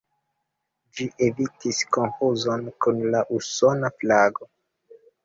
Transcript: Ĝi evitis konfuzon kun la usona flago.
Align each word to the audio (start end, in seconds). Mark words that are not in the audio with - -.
Ĝi 0.99 1.05
evitis 1.25 1.81
konfuzon 1.97 2.65
kun 2.87 3.05
la 3.17 3.21
usona 3.41 3.93
flago. 3.99 4.49